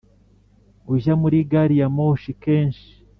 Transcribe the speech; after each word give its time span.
ujya 0.93 1.13
muri 1.21 1.37
gariyamoshi 1.51 2.29
kenshi? 2.43 2.87